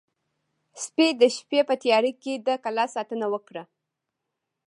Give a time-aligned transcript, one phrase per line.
[0.83, 3.63] سپي د شپې په تیاره کې د کلا ساتنه وکړه.